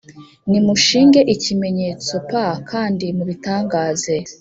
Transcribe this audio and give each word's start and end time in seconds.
Nimushinge 0.49 1.21
ikimenyetso 1.33 2.13
p 2.29 2.31
kandi 2.69 3.05
mubitangaze 3.17 4.15